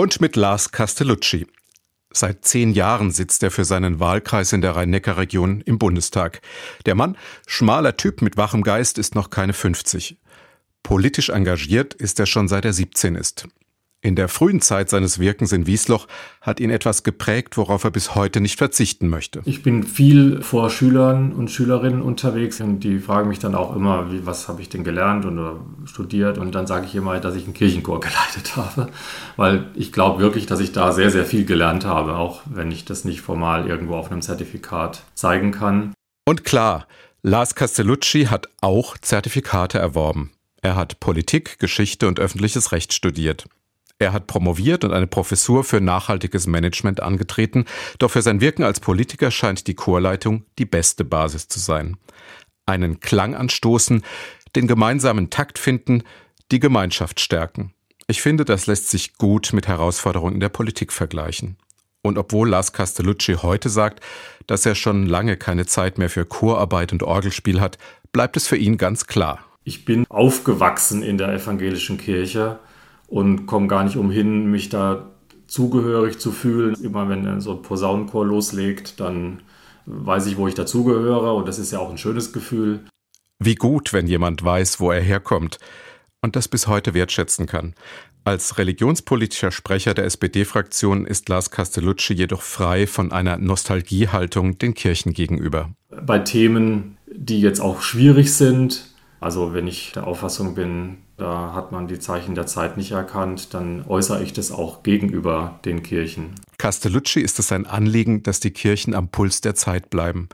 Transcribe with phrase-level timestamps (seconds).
[0.00, 1.46] Und mit Lars Castellucci.
[2.10, 6.40] Seit zehn Jahren sitzt er für seinen Wahlkreis in der Rhein-Neckar-Region im Bundestag.
[6.86, 10.16] Der Mann, schmaler Typ mit wachem Geist, ist noch keine 50.
[10.82, 13.46] Politisch engagiert ist er schon seit er 17 ist.
[14.02, 16.06] In der frühen Zeit seines Wirkens in Wiesloch
[16.40, 19.42] hat ihn etwas geprägt, worauf er bis heute nicht verzichten möchte.
[19.44, 24.10] Ich bin viel vor Schülern und Schülerinnen unterwegs und die fragen mich dann auch immer,
[24.10, 27.44] wie, was habe ich denn gelernt oder studiert und dann sage ich immer, dass ich
[27.44, 28.88] einen Kirchenchor geleitet habe,
[29.36, 32.86] weil ich glaube wirklich, dass ich da sehr, sehr viel gelernt habe, auch wenn ich
[32.86, 35.92] das nicht formal irgendwo auf einem Zertifikat zeigen kann.
[36.26, 36.86] Und klar,
[37.20, 40.30] Lars Castellucci hat auch Zertifikate erworben.
[40.62, 43.46] Er hat Politik, Geschichte und öffentliches Recht studiert.
[44.00, 47.66] Er hat promoviert und eine Professur für nachhaltiges Management angetreten,
[47.98, 51.98] doch für sein Wirken als Politiker scheint die Chorleitung die beste Basis zu sein.
[52.64, 54.02] Einen Klang anstoßen,
[54.56, 56.02] den gemeinsamen Takt finden,
[56.50, 57.74] die Gemeinschaft stärken.
[58.06, 61.58] Ich finde, das lässt sich gut mit Herausforderungen in der Politik vergleichen.
[62.00, 64.02] Und obwohl Lars Castellucci heute sagt,
[64.46, 67.76] dass er schon lange keine Zeit mehr für Chorarbeit und Orgelspiel hat,
[68.12, 69.44] bleibt es für ihn ganz klar.
[69.62, 72.58] Ich bin aufgewachsen in der evangelischen Kirche
[73.10, 75.10] und komme gar nicht umhin, mich da
[75.46, 76.74] zugehörig zu fühlen.
[76.82, 79.42] Immer wenn so ein Posaunenchor loslegt, dann
[79.84, 82.86] weiß ich, wo ich dazugehöre und das ist ja auch ein schönes Gefühl.
[83.38, 85.58] Wie gut, wenn jemand weiß, wo er herkommt
[86.22, 87.74] und das bis heute wertschätzen kann.
[88.22, 95.14] Als religionspolitischer Sprecher der SPD-Fraktion ist Lars Castellucci jedoch frei von einer Nostalgiehaltung den Kirchen
[95.14, 95.70] gegenüber.
[95.88, 101.70] Bei Themen, die jetzt auch schwierig sind, also wenn ich der Auffassung bin, da hat
[101.70, 106.34] man die Zeichen der Zeit nicht erkannt, dann äußere ich das auch gegenüber den Kirchen.
[106.58, 110.28] Castellucci ist es ein Anliegen, dass die Kirchen am Puls der Zeit bleiben.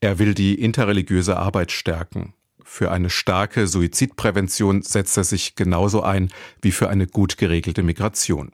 [0.00, 2.34] Er will die interreligiöse Arbeit stärken.
[2.62, 8.52] Für eine starke Suizidprävention setzt er sich genauso ein wie für eine gut geregelte Migration.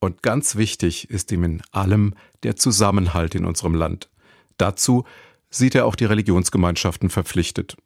[0.00, 4.08] Und ganz wichtig ist ihm in allem der Zusammenhalt in unserem Land.
[4.56, 5.04] Dazu
[5.50, 7.76] sieht er auch die Religionsgemeinschaften verpflichtet.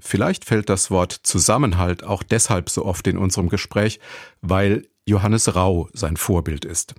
[0.00, 3.98] Vielleicht fällt das Wort Zusammenhalt auch deshalb so oft in unserem Gespräch,
[4.42, 6.94] weil Johannes Rau sein Vorbild ist.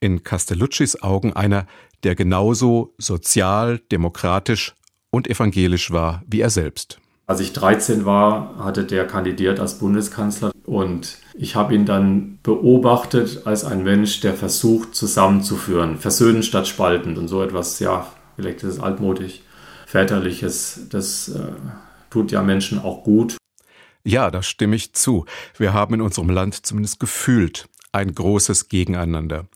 [0.00, 1.66] In Castelluccis Augen einer,
[2.02, 4.74] der genauso sozial, demokratisch
[5.10, 7.00] und evangelisch war wie er selbst.
[7.26, 13.46] Als ich 13 war, hatte der kandidiert als Bundeskanzler und ich habe ihn dann beobachtet
[13.46, 18.06] als ein Mensch, der versucht zusammenzuführen, versöhnen statt spalten und so etwas, ja,
[18.36, 19.40] vielleicht ist es altmodisch,
[19.86, 21.52] väterliches, das äh,
[22.14, 23.36] tut ja Menschen auch gut.
[24.04, 25.24] Ja, da stimme ich zu.
[25.56, 29.46] Wir haben in unserem Land zumindest gefühlt ein großes Gegeneinander.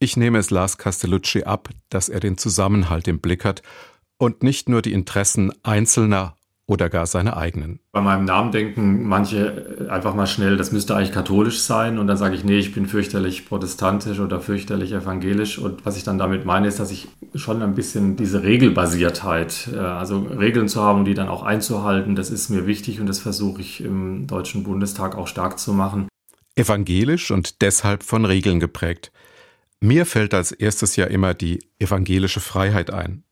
[0.00, 3.62] Ich nehme es Lars Castellucci ab, dass er den Zusammenhalt im Blick hat
[4.18, 6.34] und nicht nur die Interessen Einzelner
[6.66, 7.78] oder gar seine eigenen.
[7.92, 11.98] Bei meinem Namen denken manche einfach mal schnell, das müsste eigentlich katholisch sein.
[11.98, 15.58] Und dann sage ich, nee, ich bin fürchterlich protestantisch oder fürchterlich evangelisch.
[15.58, 19.78] Und was ich dann damit meine, ist, dass ich schon ein bisschen diese Regelbasiertheit, äh,
[19.78, 23.60] also Regeln zu haben, die dann auch einzuhalten, das ist mir wichtig und das versuche
[23.60, 26.08] ich im Deutschen Bundestag auch stark zu machen.
[26.56, 29.12] Evangelisch und deshalb von Regeln geprägt.
[29.80, 33.22] Mir fällt als erstes ja immer die evangelische Freiheit ein.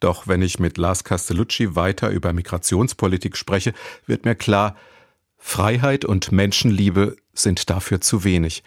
[0.00, 3.74] Doch wenn ich mit Lars Castellucci weiter über Migrationspolitik spreche,
[4.06, 4.76] wird mir klar,
[5.36, 8.62] Freiheit und Menschenliebe sind dafür zu wenig.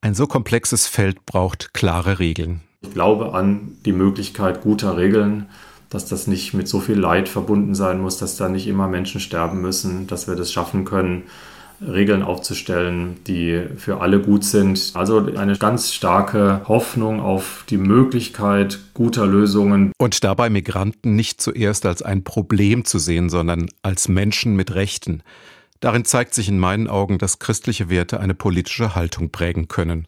[0.00, 2.62] Ein so komplexes Feld braucht klare Regeln.
[2.80, 5.46] Ich glaube an die Möglichkeit guter Regeln,
[5.90, 9.20] dass das nicht mit so viel Leid verbunden sein muss, dass da nicht immer Menschen
[9.20, 11.24] sterben müssen, dass wir das schaffen können,
[11.80, 14.92] Regeln aufzustellen, die für alle gut sind.
[14.94, 19.92] Also eine ganz starke Hoffnung auf die Möglichkeit guter Lösungen.
[19.98, 25.22] Und dabei Migranten nicht zuerst als ein Problem zu sehen, sondern als Menschen mit Rechten.
[25.80, 30.06] Darin zeigt sich in meinen Augen, dass christliche Werte eine politische Haltung prägen können.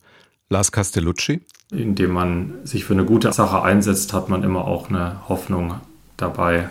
[0.51, 1.43] Lars Castellucci?
[1.71, 5.81] Indem man sich für eine gute Sache einsetzt, hat man immer auch eine Hoffnung
[6.17, 6.71] dabei,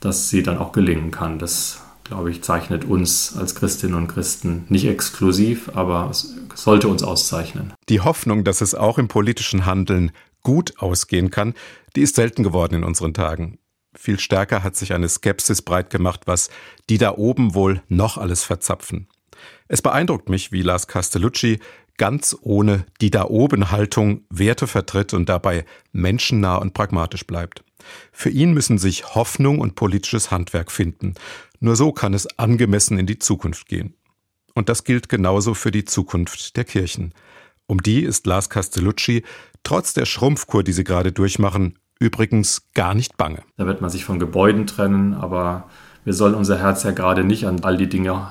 [0.00, 1.38] dass sie dann auch gelingen kann.
[1.38, 7.04] Das glaube ich, zeichnet uns als Christinnen und Christen nicht exklusiv, aber es sollte uns
[7.04, 7.72] auszeichnen.
[7.88, 10.10] Die Hoffnung, dass es auch im politischen Handeln
[10.42, 11.54] gut ausgehen kann,
[11.94, 13.58] die ist selten geworden in unseren Tagen.
[13.94, 16.50] Viel stärker hat sich eine Skepsis breit gemacht, was
[16.88, 19.06] die da oben wohl noch alles verzapfen.
[19.68, 21.60] Es beeindruckt mich, wie Lars Castellucci
[22.00, 27.62] ganz ohne die da oben Haltung Werte vertritt und dabei menschennah und pragmatisch bleibt.
[28.10, 31.12] Für ihn müssen sich Hoffnung und politisches Handwerk finden.
[31.60, 33.92] Nur so kann es angemessen in die Zukunft gehen.
[34.54, 37.12] Und das gilt genauso für die Zukunft der Kirchen.
[37.66, 39.22] Um die ist Lars Castellucci,
[39.62, 43.42] trotz der Schrumpfkur, die sie gerade durchmachen, übrigens gar nicht bange.
[43.58, 45.68] Da wird man sich von Gebäuden trennen, aber
[46.06, 48.26] wir sollen unser Herz ja gerade nicht an all die Dinge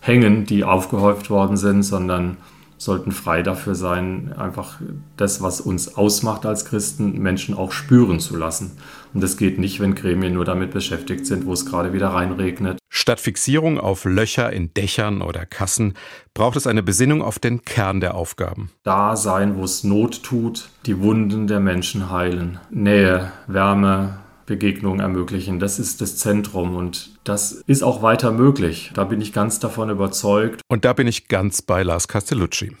[0.00, 2.38] hängen, die aufgehäuft worden sind, sondern
[2.84, 4.80] sollten frei dafür sein, einfach
[5.16, 8.72] das, was uns ausmacht als Christen, Menschen auch spüren zu lassen.
[9.12, 12.78] Und das geht nicht, wenn Gremien nur damit beschäftigt sind, wo es gerade wieder reinregnet.
[12.90, 15.94] Statt Fixierung auf Löcher in Dächern oder Kassen
[16.32, 18.70] braucht es eine Besinnung auf den Kern der Aufgaben.
[18.82, 22.58] Da sein, wo es Not tut, die Wunden der Menschen heilen.
[22.70, 25.58] Nähe, Wärme, Begegnungen ermöglichen.
[25.58, 28.90] Das ist das Zentrum und das ist auch weiter möglich.
[28.94, 30.60] Da bin ich ganz davon überzeugt.
[30.68, 32.76] Und da bin ich ganz bei Lars Castellucci.